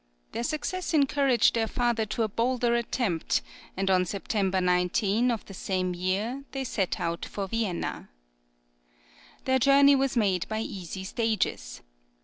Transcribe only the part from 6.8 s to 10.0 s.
out for Vienna. Their journey